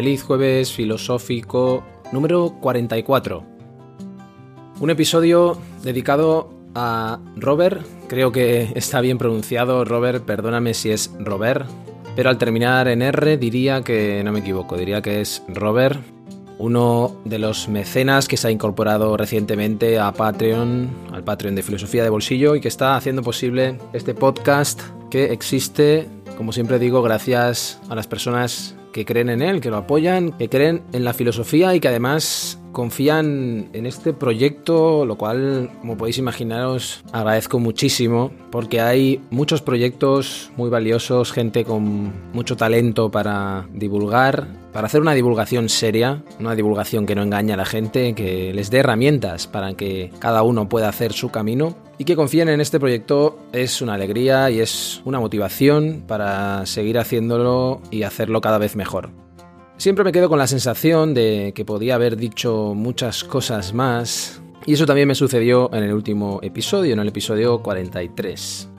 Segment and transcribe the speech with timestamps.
[0.00, 3.44] Feliz jueves filosófico número 44.
[4.80, 11.66] Un episodio dedicado a Robert, creo que está bien pronunciado Robert, perdóname si es Robert,
[12.16, 16.00] pero al terminar en R diría que no me equivoco, diría que es Robert,
[16.56, 22.04] uno de los mecenas que se ha incorporado recientemente a Patreon, al Patreon de Filosofía
[22.04, 27.82] de Bolsillo y que está haciendo posible este podcast que existe, como siempre digo, gracias
[27.90, 31.74] a las personas que creen en él, que lo apoyan, que creen en la filosofía
[31.74, 38.80] y que además confían en este proyecto, lo cual, como podéis imaginaros, agradezco muchísimo, porque
[38.80, 45.68] hay muchos proyectos muy valiosos, gente con mucho talento para divulgar, para hacer una divulgación
[45.68, 50.12] seria, una divulgación que no engaña a la gente, que les dé herramientas para que
[50.18, 54.50] cada uno pueda hacer su camino y que confíen en este proyecto es una alegría
[54.50, 59.10] y es una motivación para seguir haciéndolo y hacerlo cada vez mejor.
[59.76, 64.74] Siempre me quedo con la sensación de que podía haber dicho muchas cosas más y
[64.74, 68.69] eso también me sucedió en el último episodio, en el episodio 43.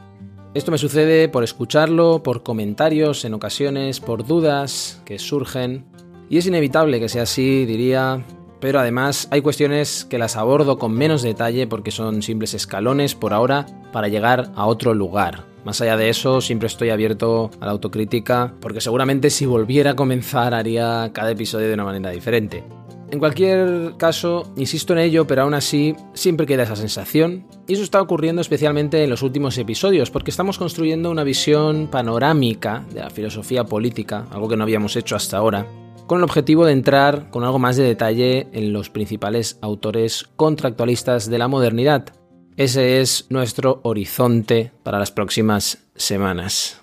[0.54, 5.86] Esto me sucede por escucharlo, por comentarios en ocasiones, por dudas que surgen
[6.30, 8.26] y es inevitable que sea así, diría,
[8.60, 13.32] pero además hay cuestiones que las abordo con menos detalle porque son simples escalones por
[13.32, 15.46] ahora para llegar a otro lugar.
[15.64, 19.96] Más allá de eso, siempre estoy abierto a la autocrítica porque seguramente si volviera a
[19.96, 22.64] comenzar haría cada episodio de una manera diferente.
[23.12, 27.84] En cualquier caso, insisto en ello, pero aún así siempre queda esa sensación, y eso
[27.84, 33.10] está ocurriendo especialmente en los últimos episodios, porque estamos construyendo una visión panorámica de la
[33.10, 35.68] filosofía política, algo que no habíamos hecho hasta ahora,
[36.08, 41.30] con el objetivo de entrar con algo más de detalle en los principales autores contractualistas
[41.30, 42.14] de la modernidad.
[42.56, 46.81] Ese es nuestro horizonte para las próximas semanas.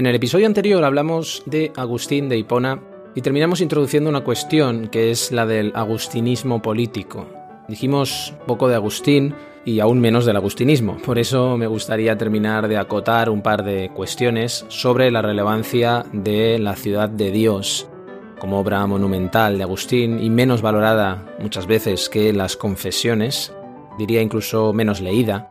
[0.00, 2.80] En el episodio anterior hablamos de Agustín de Hipona
[3.14, 7.28] y terminamos introduciendo una cuestión que es la del agustinismo político.
[7.68, 9.34] Dijimos poco de Agustín
[9.66, 13.90] y aún menos del agustinismo, por eso me gustaría terminar de acotar un par de
[13.90, 17.86] cuestiones sobre la relevancia de la ciudad de Dios
[18.38, 23.52] como obra monumental de Agustín y menos valorada muchas veces que las confesiones,
[23.98, 25.49] diría incluso menos leída,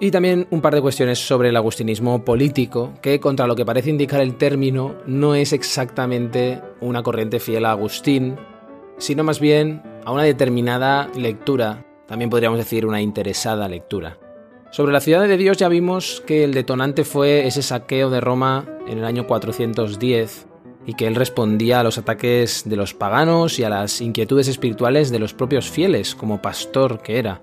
[0.00, 3.90] y también un par de cuestiones sobre el agustinismo político, que contra lo que parece
[3.90, 8.36] indicar el término no es exactamente una corriente fiel a Agustín,
[8.96, 14.18] sino más bien a una determinada lectura, también podríamos decir una interesada lectura.
[14.70, 18.66] Sobre la ciudad de Dios ya vimos que el detonante fue ese saqueo de Roma
[18.88, 20.46] en el año 410
[20.86, 25.10] y que él respondía a los ataques de los paganos y a las inquietudes espirituales
[25.10, 27.42] de los propios fieles, como pastor que era.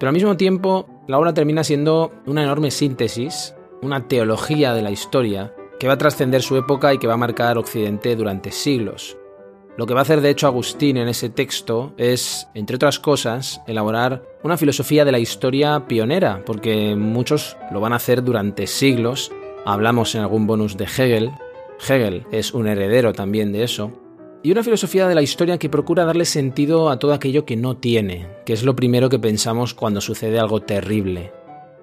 [0.00, 4.90] Pero al mismo tiempo, la obra termina siendo una enorme síntesis, una teología de la
[4.90, 9.18] historia, que va a trascender su época y que va a marcar Occidente durante siglos.
[9.76, 13.60] Lo que va a hacer de hecho Agustín en ese texto es, entre otras cosas,
[13.66, 19.30] elaborar una filosofía de la historia pionera, porque muchos lo van a hacer durante siglos.
[19.66, 21.30] Hablamos en algún bonus de Hegel.
[21.86, 23.99] Hegel es un heredero también de eso
[24.42, 27.76] y una filosofía de la historia que procura darle sentido a todo aquello que no
[27.76, 31.32] tiene, que es lo primero que pensamos cuando sucede algo terrible.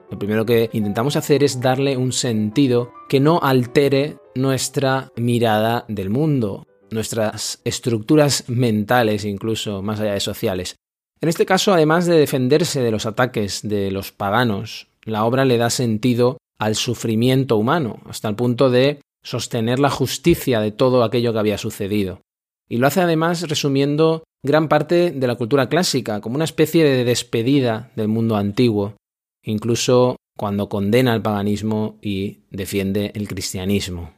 [0.10, 6.10] Lo primero que intentamos hacer es darle un sentido que no altere nuestra mirada del
[6.10, 10.76] mundo, nuestras estructuras mentales incluso, más allá de sociales.
[11.20, 15.58] En este caso, además de defenderse de los ataques de los paganos, la obra le
[15.58, 21.34] da sentido al sufrimiento humano, hasta el punto de sostener la justicia de todo aquello
[21.34, 22.22] que había sucedido.
[22.70, 27.04] Y lo hace además resumiendo gran parte de la cultura clásica, como una especie de
[27.04, 28.96] despedida del mundo antiguo,
[29.44, 34.14] incluso cuando condena el paganismo y defiende el cristianismo.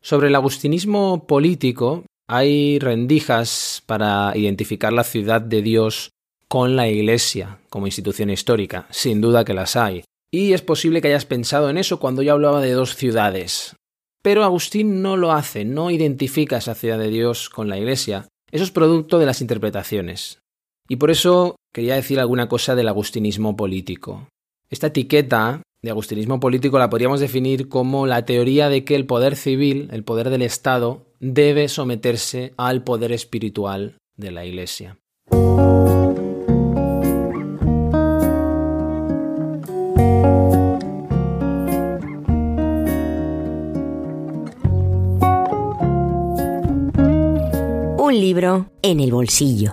[0.00, 6.10] Sobre el agustinismo político hay rendijas para identificar la ciudad de Dios
[6.48, 10.04] con la Iglesia como institución histórica, sin duda que las hay.
[10.30, 13.76] Y es posible que hayas pensado en eso cuando yo hablaba de dos ciudades.
[14.22, 18.28] Pero Agustín no lo hace, no identifica esa ciudad de Dios con la Iglesia.
[18.52, 20.38] Eso es producto de las interpretaciones.
[20.88, 24.28] Y por eso quería decir alguna cosa del agustinismo político.
[24.70, 29.36] Esta etiqueta de agustinismo político la podríamos definir como la teoría de que el poder
[29.36, 34.98] civil, el poder del Estado, debe someterse al poder espiritual de la Iglesia.
[48.20, 49.72] Libro en el bolsillo.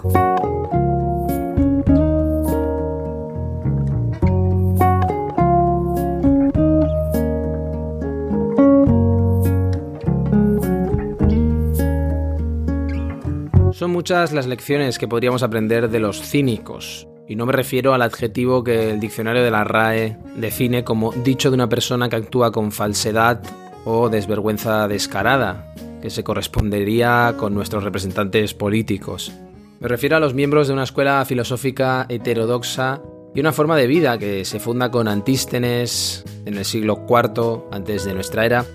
[13.74, 18.02] Son muchas las lecciones que podríamos aprender de los cínicos, y no me refiero al
[18.02, 22.52] adjetivo que el diccionario de la RAE define como dicho de una persona que actúa
[22.54, 23.42] con falsedad
[23.84, 29.32] o desvergüenza descarada, que se correspondería con nuestros representantes políticos.
[29.80, 33.02] Me refiero a los miembros de una escuela filosófica heterodoxa
[33.34, 38.06] y una forma de vida que se funda con Antístenes en el siglo IV antes
[38.06, 38.66] de nuestra era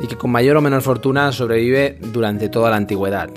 [0.00, 3.30] y que con mayor o menor fortuna sobrevive durante toda la antigüedad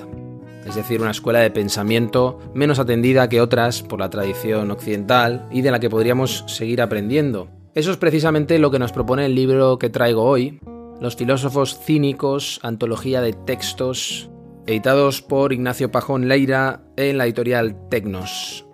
[0.65, 5.61] es decir, una escuela de pensamiento menos atendida que otras por la tradición occidental y
[5.61, 7.47] de la que podríamos seguir aprendiendo.
[7.75, 10.59] Eso es precisamente lo que nos propone el libro que traigo hoy,
[11.01, 14.29] Los filósofos cínicos, antología de textos,
[14.65, 18.65] editados por Ignacio Pajón Leira en la editorial Tecnos.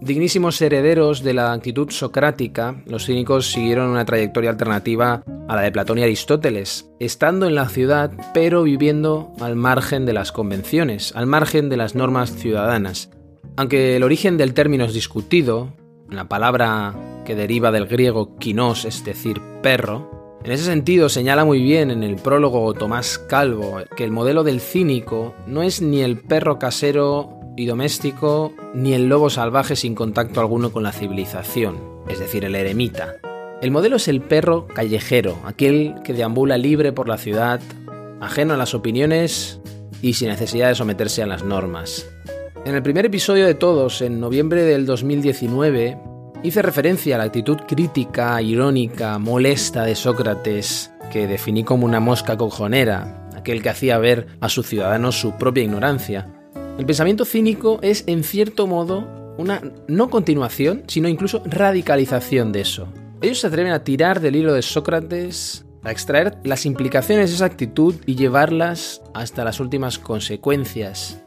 [0.00, 5.72] Dignísimos herederos de la actitud socrática, los cínicos siguieron una trayectoria alternativa a la de
[5.72, 11.26] Platón y Aristóteles, estando en la ciudad pero viviendo al margen de las convenciones, al
[11.26, 13.10] margen de las normas ciudadanas.
[13.56, 15.72] Aunque el origen del término es discutido,
[16.10, 16.94] la palabra
[17.24, 20.13] que deriva del griego kinos, es decir, perro,
[20.44, 24.60] en ese sentido señala muy bien en el prólogo Tomás Calvo que el modelo del
[24.60, 30.40] cínico no es ni el perro casero y doméstico, ni el lobo salvaje sin contacto
[30.40, 33.16] alguno con la civilización, es decir, el eremita.
[33.62, 37.60] El modelo es el perro callejero, aquel que deambula libre por la ciudad,
[38.20, 39.60] ajeno a las opiniones
[40.02, 42.06] y sin necesidad de someterse a las normas.
[42.66, 45.96] En el primer episodio de todos, en noviembre del 2019,
[46.44, 52.36] hice referencia a la actitud crítica, irónica, molesta de Sócrates, que definí como una mosca
[52.36, 56.30] cojonera, aquel que hacía ver a sus ciudadanos su propia ignorancia,
[56.76, 59.06] el pensamiento cínico es, en cierto modo,
[59.38, 62.88] una no continuación, sino incluso radicalización de eso.
[63.22, 67.44] Ellos se atreven a tirar del hilo de Sócrates, a extraer las implicaciones de esa
[67.44, 71.23] actitud y llevarlas hasta las últimas consecuencias.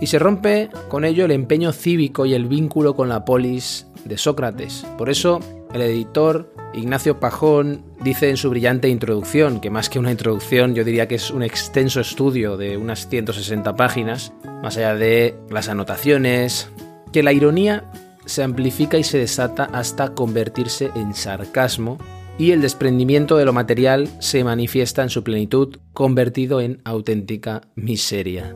[0.00, 4.18] Y se rompe con ello el empeño cívico y el vínculo con la polis de
[4.18, 4.86] Sócrates.
[4.98, 5.40] Por eso,
[5.72, 10.84] el editor Ignacio Pajón dice en su brillante introducción, que más que una introducción yo
[10.84, 14.32] diría que es un extenso estudio de unas 160 páginas,
[14.62, 16.68] más allá de las anotaciones,
[17.12, 17.84] que la ironía
[18.26, 21.98] se amplifica y se desata hasta convertirse en sarcasmo
[22.38, 28.54] y el desprendimiento de lo material se manifiesta en su plenitud convertido en auténtica miseria.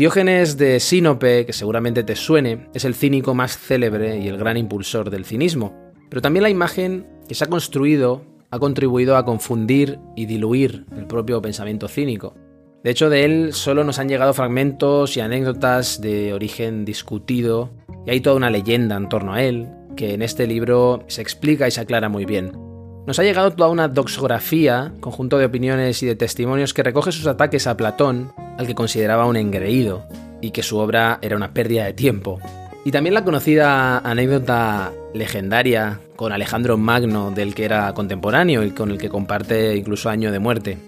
[0.00, 4.56] Diógenes de Sinope, que seguramente te suene, es el cínico más célebre y el gran
[4.56, 9.98] impulsor del cinismo, pero también la imagen que se ha construido ha contribuido a confundir
[10.16, 12.34] y diluir el propio pensamiento cínico.
[12.82, 17.68] De hecho, de él solo nos han llegado fragmentos y anécdotas de origen discutido,
[18.06, 21.68] y hay toda una leyenda en torno a él, que en este libro se explica
[21.68, 22.69] y se aclara muy bien.
[23.10, 27.26] Nos ha llegado toda una doxografía, conjunto de opiniones y de testimonios que recoge sus
[27.26, 30.04] ataques a Platón, al que consideraba un engreído,
[30.40, 32.38] y que su obra era una pérdida de tiempo,
[32.84, 38.92] y también la conocida anécdota legendaria con Alejandro Magno, del que era contemporáneo y con
[38.92, 40.78] el que comparte incluso año de muerte.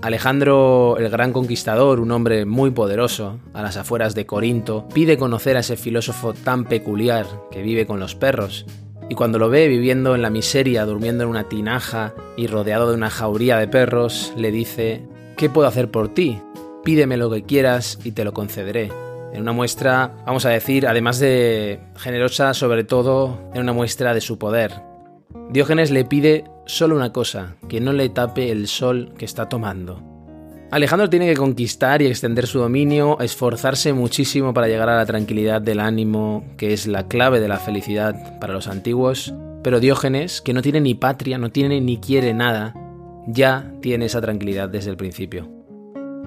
[0.00, 5.56] Alejandro, el gran conquistador, un hombre muy poderoso, a las afueras de Corinto, pide conocer
[5.56, 8.64] a ese filósofo tan peculiar que vive con los perros,
[9.08, 12.94] y cuando lo ve viviendo en la miseria, durmiendo en una tinaja y rodeado de
[12.94, 15.02] una jauría de perros, le dice,
[15.36, 16.40] ¿qué puedo hacer por ti?
[16.84, 18.90] Pídeme lo que quieras y te lo concederé.
[19.32, 24.20] En una muestra, vamos a decir, además de generosa, sobre todo en una muestra de
[24.20, 24.82] su poder.
[25.50, 30.07] Diógenes le pide solo una cosa, que no le tape el sol que está tomando.
[30.70, 35.62] Alejandro tiene que conquistar y extender su dominio, esforzarse muchísimo para llegar a la tranquilidad
[35.62, 39.32] del ánimo, que es la clave de la felicidad para los antiguos,
[39.62, 42.74] pero Diógenes, que no tiene ni patria, no tiene ni quiere nada,
[43.26, 45.48] ya tiene esa tranquilidad desde el principio.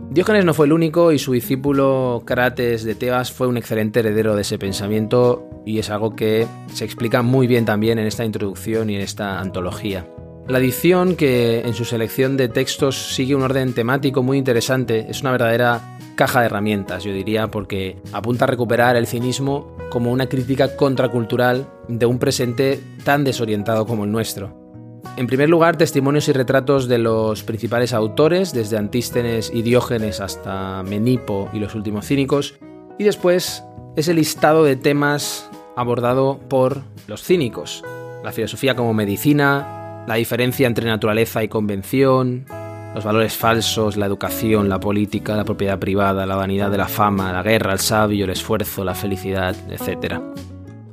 [0.09, 4.35] Diógenes no fue el único y su discípulo Crates de Tebas fue un excelente heredero
[4.35, 8.89] de ese pensamiento y es algo que se explica muy bien también en esta introducción
[8.89, 10.07] y en esta antología.
[10.51, 15.21] La edición, que en su selección de textos sigue un orden temático muy interesante, es
[15.21, 20.27] una verdadera caja de herramientas, yo diría, porque apunta a recuperar el cinismo como una
[20.27, 25.01] crítica contracultural de un presente tan desorientado como el nuestro.
[25.15, 30.83] En primer lugar, testimonios y retratos de los principales autores, desde Antístenes y Diógenes hasta
[30.83, 32.55] Menipo y los últimos cínicos,
[32.99, 33.63] y después
[33.95, 37.85] ese listado de temas abordado por los cínicos,
[38.21, 39.77] la filosofía como medicina,
[40.07, 42.45] la diferencia entre naturaleza y convención,
[42.93, 47.31] los valores falsos, la educación, la política, la propiedad privada, la vanidad de la fama,
[47.31, 50.15] la guerra, el sabio, el esfuerzo, la felicidad, etc.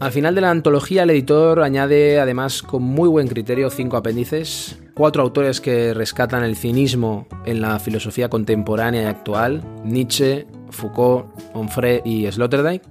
[0.01, 4.79] Al final de la antología el editor añade además con muy buen criterio cinco apéndices,
[4.95, 12.03] cuatro autores que rescatan el cinismo en la filosofía contemporánea y actual, Nietzsche, Foucault, Onfray
[12.05, 12.83] y Sloterdijk,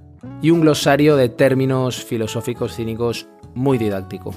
[0.42, 4.34] y un glosario de términos filosóficos cínicos muy didáctico.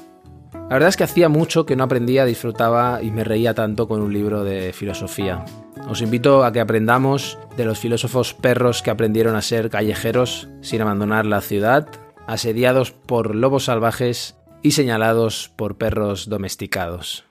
[0.71, 3.99] La verdad es que hacía mucho que no aprendía, disfrutaba y me reía tanto con
[3.99, 5.43] un libro de filosofía.
[5.89, 10.79] Os invito a que aprendamos de los filósofos perros que aprendieron a ser callejeros sin
[10.79, 11.89] abandonar la ciudad,
[12.25, 17.25] asediados por lobos salvajes y señalados por perros domesticados.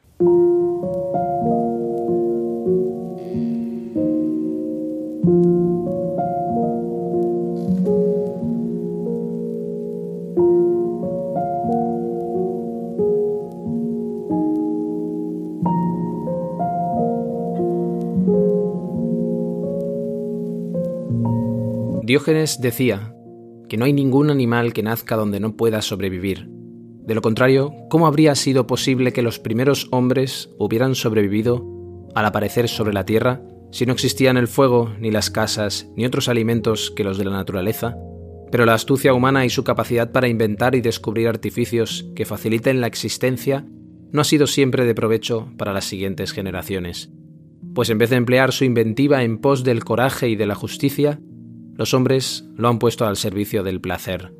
[22.10, 23.14] Diógenes decía
[23.68, 26.48] que no hay ningún animal que nazca donde no pueda sobrevivir.
[26.50, 31.64] De lo contrario, ¿cómo habría sido posible que los primeros hombres hubieran sobrevivido
[32.16, 36.28] al aparecer sobre la Tierra si no existían el fuego, ni las casas, ni otros
[36.28, 37.96] alimentos que los de la naturaleza?
[38.50, 42.88] Pero la astucia humana y su capacidad para inventar y descubrir artificios que faciliten la
[42.88, 43.64] existencia
[44.10, 47.12] no ha sido siempre de provecho para las siguientes generaciones.
[47.72, 51.20] Pues en vez de emplear su inventiva en pos del coraje y de la justicia,
[51.80, 54.34] los hombres lo han puesto al servicio del placer.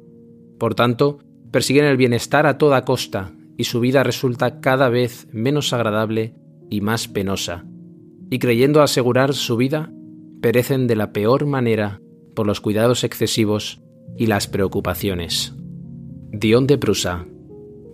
[0.58, 1.20] Por tanto,
[1.50, 6.34] persiguen el bienestar a toda costa y su vida resulta cada vez menos agradable
[6.68, 7.64] y más penosa.
[8.28, 9.90] Y creyendo asegurar su vida,
[10.42, 12.02] perecen de la peor manera
[12.34, 13.80] por los cuidados excesivos
[14.18, 15.54] y las preocupaciones.
[16.32, 17.24] Dion de Prusa.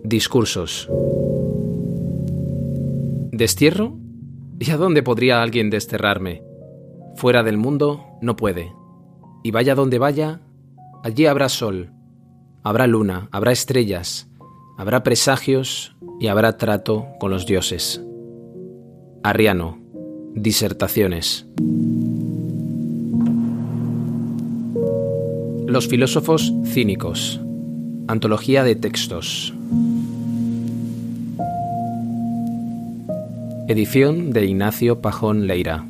[0.03, 0.89] Discursos.
[3.31, 3.97] ¿Destierro?
[4.59, 6.43] ¿Y a dónde podría alguien desterrarme?
[7.15, 8.76] Fuera del mundo no puede
[9.47, 10.41] y vaya donde vaya,
[11.03, 11.91] allí habrá sol,
[12.63, 14.27] habrá luna, habrá estrellas,
[14.77, 18.03] habrá presagios y habrá trato con los dioses.
[19.23, 19.79] Arriano,
[20.35, 21.47] Disertaciones.
[25.65, 27.39] Los filósofos cínicos.
[28.09, 29.53] Antología de textos.
[33.69, 35.85] Edición de Ignacio Pajón Leira.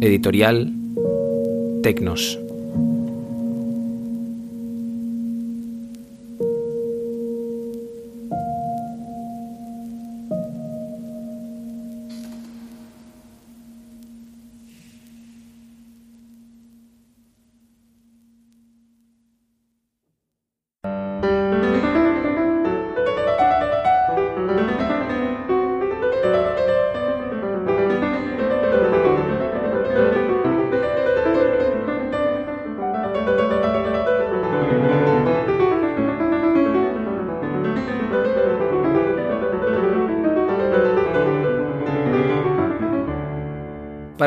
[0.00, 0.72] Editorial
[1.86, 2.45] Tecnos.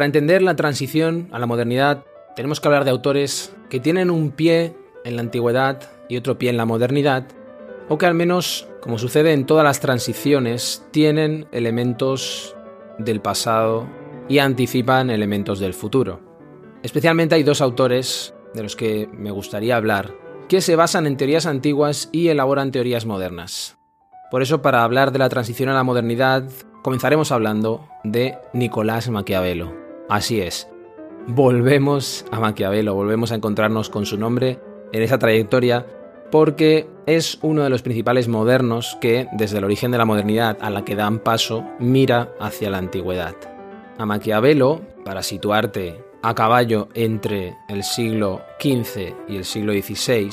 [0.09, 2.03] Entender la transición a la modernidad,
[2.35, 4.75] tenemos que hablar de autores que tienen un pie
[5.05, 7.27] en la antigüedad y otro pie en la modernidad,
[7.87, 12.55] o que al menos, como sucede en todas las transiciones, tienen elementos
[12.97, 13.87] del pasado
[14.27, 16.21] y anticipan elementos del futuro.
[16.81, 20.13] Especialmente hay dos autores de los que me gustaría hablar,
[20.47, 23.77] que se basan en teorías antiguas y elaboran teorías modernas.
[24.31, 26.49] Por eso, para hablar de la transición a la modernidad,
[26.81, 29.78] comenzaremos hablando de Nicolás Maquiavelo.
[30.09, 30.67] Así es,
[31.27, 34.59] volvemos a Maquiavelo, volvemos a encontrarnos con su nombre
[34.91, 35.85] en esa trayectoria
[36.31, 40.71] porque es uno de los principales modernos que, desde el origen de la modernidad a
[40.71, 43.35] la que dan paso, mira hacia la antigüedad.
[43.99, 50.31] A Maquiavelo, para situarte a caballo entre el siglo XV y el siglo XVI,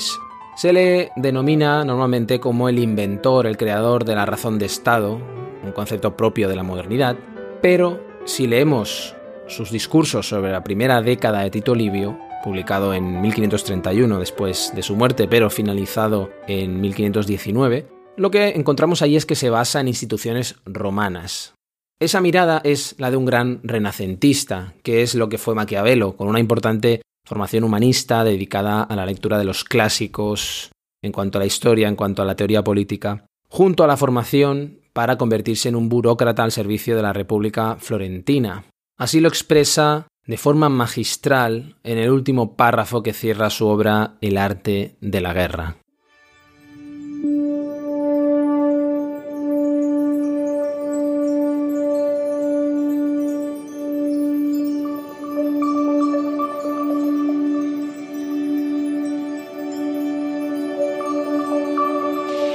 [0.55, 5.19] se le denomina normalmente como el inventor, el creador de la razón de Estado,
[5.63, 7.15] un concepto propio de la modernidad,
[7.61, 9.16] pero si leemos
[9.47, 14.95] sus discursos sobre la primera década de Tito Livio, publicado en 1531 después de su
[14.95, 17.87] muerte, pero finalizado en 1519,
[18.17, 21.53] lo que encontramos ahí es que se basa en instituciones romanas.
[21.99, 26.27] Esa mirada es la de un gran renacentista, que es lo que fue Maquiavelo, con
[26.27, 31.45] una importante formación humanista dedicada a la lectura de los clásicos en cuanto a la
[31.45, 35.89] historia, en cuanto a la teoría política, junto a la formación para convertirse en un
[35.89, 38.65] burócrata al servicio de la República Florentina.
[38.97, 44.39] Así lo expresa de forma magistral en el último párrafo que cierra su obra El
[44.39, 45.77] arte de la guerra.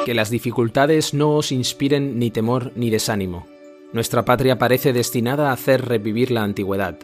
[0.05, 3.52] Que las dificultades no os inspiren ni temor ni desánimo.
[3.93, 6.99] Nuestra patria parece destinada a hacer revivir la antigüedad,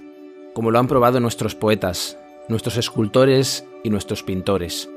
[0.54, 2.16] como lo han probado nuestros poetas,
[2.48, 4.88] nuestros escultores y nuestros pintores.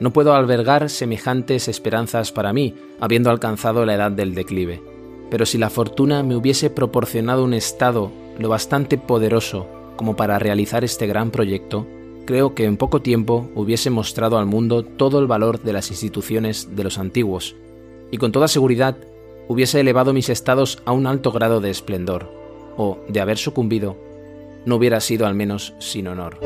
[0.00, 4.82] No puedo albergar semejantes esperanzas para mí, habiendo alcanzado la edad del declive.
[5.30, 9.66] Pero si la fortuna me hubiese proporcionado un estado lo bastante poderoso
[9.96, 11.86] como para realizar este gran proyecto,
[12.24, 16.74] creo que en poco tiempo hubiese mostrado al mundo todo el valor de las instituciones
[16.76, 17.56] de los antiguos,
[18.10, 18.96] y con toda seguridad
[19.48, 22.32] hubiese elevado mis estados a un alto grado de esplendor,
[22.76, 23.96] o, de haber sucumbido,
[24.64, 26.38] no hubiera sido al menos sin honor.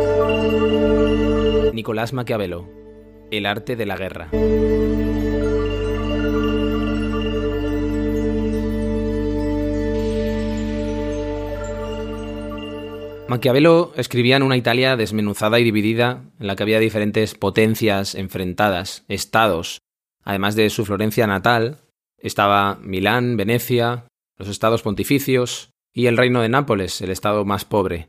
[1.73, 2.69] Nicolás Maquiavelo,
[3.31, 4.29] El arte de la guerra.
[13.31, 19.05] Maquiavelo escribía en una Italia desmenuzada y dividida, en la que había diferentes potencias enfrentadas,
[19.07, 19.83] estados.
[20.25, 21.79] Además de su Florencia natal,
[22.21, 24.07] estaba Milán, Venecia,
[24.39, 28.09] los estados pontificios y el reino de Nápoles, el estado más pobre.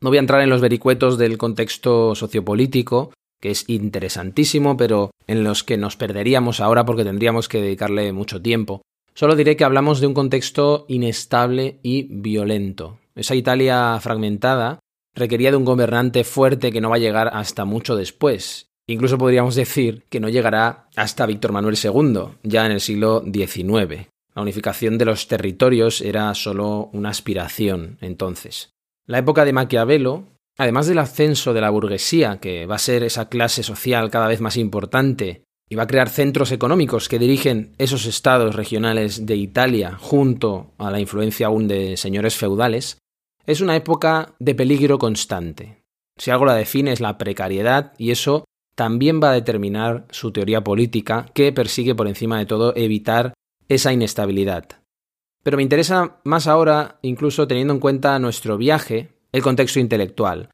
[0.00, 5.44] No voy a entrar en los vericuetos del contexto sociopolítico, que es interesantísimo, pero en
[5.44, 8.82] los que nos perderíamos ahora porque tendríamos que dedicarle mucho tiempo.
[9.14, 14.78] Solo diré que hablamos de un contexto inestable y violento, esa Italia fragmentada
[15.14, 18.70] requería de un gobernante fuerte que no va a llegar hasta mucho después.
[18.86, 24.08] Incluso podríamos decir que no llegará hasta Víctor Manuel II, ya en el siglo XIX.
[24.34, 28.72] La unificación de los territorios era solo una aspiración entonces.
[29.06, 30.24] La época de Maquiavelo,
[30.56, 34.40] además del ascenso de la burguesía, que va a ser esa clase social cada vez
[34.40, 39.96] más importante y va a crear centros económicos que dirigen esos estados regionales de Italia
[39.98, 42.98] junto a la influencia aún de señores feudales,
[43.46, 45.82] es una época de peligro constante.
[46.18, 50.64] Si algo la define es la precariedad y eso también va a determinar su teoría
[50.64, 53.34] política que persigue por encima de todo evitar
[53.68, 54.64] esa inestabilidad.
[55.42, 60.50] Pero me interesa más ahora, incluso teniendo en cuenta nuestro viaje, el contexto intelectual.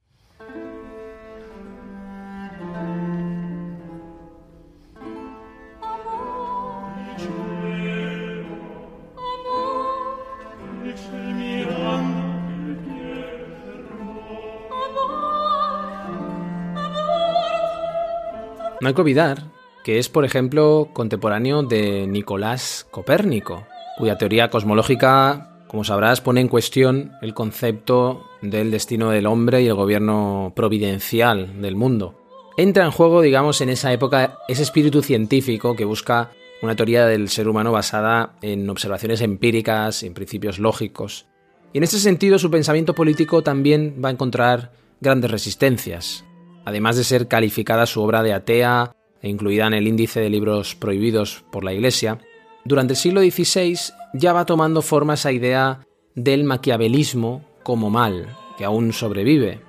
[18.81, 19.45] No hay que olvidar
[19.83, 26.49] que es, por ejemplo, contemporáneo de Nicolás Copérnico, cuya teoría cosmológica, como sabrás, pone en
[26.49, 32.21] cuestión el concepto del destino del hombre y el gobierno providencial del mundo.
[32.57, 37.29] Entra en juego, digamos, en esa época ese espíritu científico que busca una teoría del
[37.29, 41.27] ser humano basada en observaciones empíricas, en principios lógicos.
[41.73, 46.25] Y en ese sentido su pensamiento político también va a encontrar grandes resistencias
[46.69, 50.75] además de ser calificada su obra de atea e incluida en el índice de libros
[50.75, 52.19] prohibidos por la Iglesia,
[52.65, 53.79] durante el siglo XVI
[54.13, 59.63] ya va tomando forma esa idea del maquiavelismo como mal, que aún sobrevive,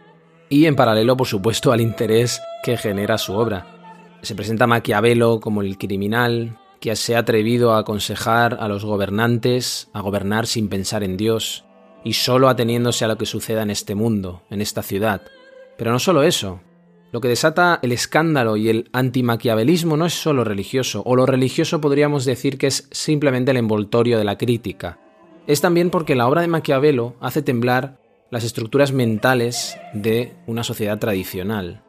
[0.49, 3.65] y en paralelo, por supuesto, al interés que genera su obra.
[4.21, 9.89] Se presenta Maquiavelo como el criminal que se ha atrevido a aconsejar a los gobernantes
[9.93, 11.63] a gobernar sin pensar en Dios
[12.03, 15.21] y solo ateniéndose a lo que suceda en este mundo, en esta ciudad.
[15.77, 16.59] Pero no solo eso,
[17.11, 21.81] lo que desata el escándalo y el antimaquiavelismo no es solo religioso, o lo religioso
[21.81, 24.99] podríamos decir que es simplemente el envoltorio de la crítica.
[25.47, 30.99] Es también porque la obra de Maquiavelo hace temblar las estructuras mentales de una sociedad
[30.99, 31.81] tradicional.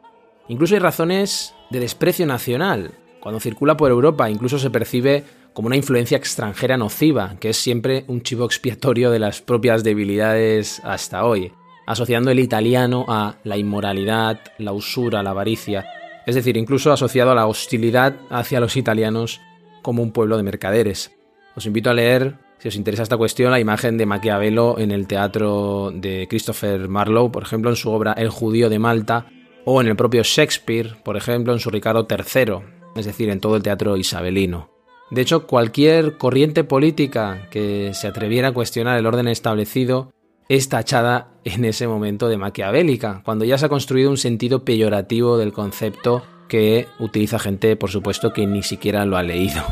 [0.47, 2.95] Incluso hay razones de desprecio nacional.
[3.19, 8.05] Cuando circula por Europa incluso se percibe como una influencia extranjera nociva, que es siempre
[8.07, 11.51] un chivo expiatorio de las propias debilidades hasta hoy
[11.85, 15.85] asociando el italiano a la inmoralidad, la usura, la avaricia,
[16.25, 19.41] es decir, incluso asociado a la hostilidad hacia los italianos
[19.81, 21.11] como un pueblo de mercaderes.
[21.55, 25.07] Os invito a leer Si os interesa esta cuestión, la imagen de Maquiavelo en el
[25.07, 29.25] teatro de Christopher Marlowe, por ejemplo, en su obra El judío de Malta,
[29.65, 32.57] o en el propio Shakespeare, por ejemplo, en su Ricardo III,
[32.95, 34.69] es decir, en todo el teatro isabelino.
[35.09, 40.13] De hecho, cualquier corriente política que se atreviera a cuestionar el orden establecido
[40.47, 45.37] es tachada en ese momento de maquiavélica, cuando ya se ha construido un sentido peyorativo
[45.37, 49.63] del concepto que utiliza gente, por supuesto, que ni siquiera lo ha leído.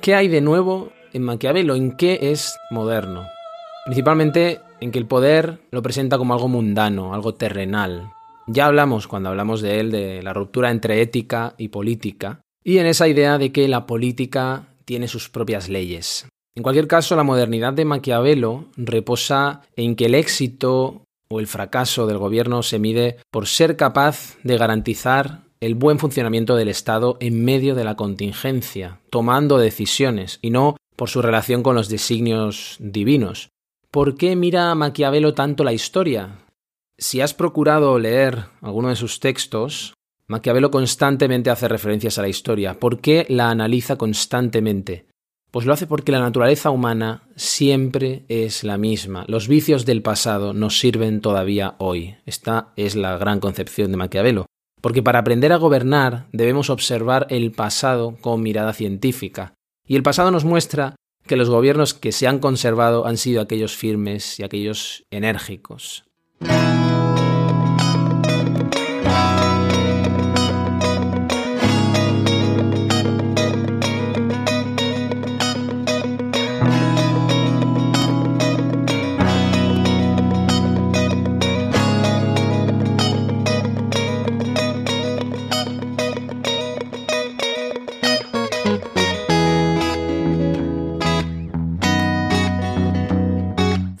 [0.00, 1.74] ¿Qué hay de nuevo en Maquiavelo?
[1.74, 3.26] ¿En qué es moderno?
[3.84, 8.12] Principalmente en que el poder lo presenta como algo mundano, algo terrenal.
[8.46, 12.86] Ya hablamos cuando hablamos de él de la ruptura entre ética y política, y en
[12.86, 16.28] esa idea de que la política tiene sus propias leyes.
[16.56, 22.06] En cualquier caso, la modernidad de Maquiavelo reposa en que el éxito o el fracaso
[22.06, 27.44] del gobierno se mide por ser capaz de garantizar el buen funcionamiento del Estado en
[27.44, 33.50] medio de la contingencia, tomando decisiones, y no por su relación con los designios divinos.
[33.90, 36.38] ¿Por qué mira Maquiavelo tanto la historia?
[36.98, 39.94] Si has procurado leer alguno de sus textos,
[40.26, 42.78] Maquiavelo constantemente hace referencias a la historia.
[42.78, 45.09] ¿Por qué la analiza constantemente?
[45.50, 49.24] Pues lo hace porque la naturaleza humana siempre es la misma.
[49.26, 52.14] Los vicios del pasado nos sirven todavía hoy.
[52.24, 54.46] Esta es la gran concepción de Maquiavelo.
[54.80, 59.54] Porque para aprender a gobernar debemos observar el pasado con mirada científica.
[59.86, 60.94] Y el pasado nos muestra
[61.26, 66.04] que los gobiernos que se han conservado han sido aquellos firmes y aquellos enérgicos.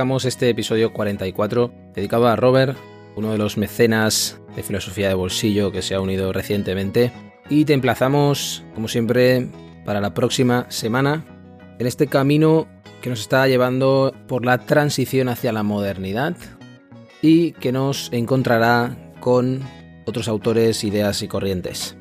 [0.00, 2.74] Este episodio 44 dedicado a Robert,
[3.16, 7.12] uno de los mecenas de filosofía de bolsillo que se ha unido recientemente.
[7.50, 9.46] Y te emplazamos, como siempre,
[9.84, 11.22] para la próxima semana
[11.78, 12.66] en este camino
[13.02, 16.34] que nos está llevando por la transición hacia la modernidad
[17.20, 19.60] y que nos encontrará con
[20.06, 21.99] otros autores, ideas y corrientes.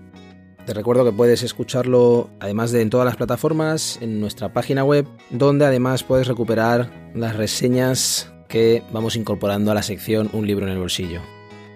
[0.69, 5.08] Te recuerdo que puedes escucharlo además de en todas las plataformas, en nuestra página web,
[5.32, 10.71] donde además puedes recuperar las reseñas que vamos incorporando a la sección Un libro en
[10.71, 11.21] el bolsillo.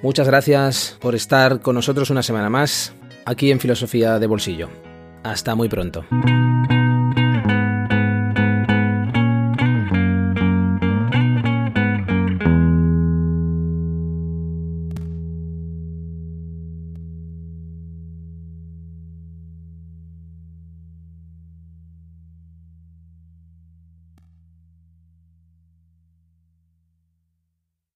[0.04, 2.94] Muchas gracias por estar con nosotros una semana más
[3.26, 4.70] aquí en Filosofía de Bolsillo.
[5.24, 6.06] Hasta muy pronto.